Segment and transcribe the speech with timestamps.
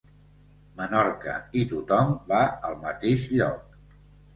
[0.79, 3.83] Menorca i tothom va al mateix lloc.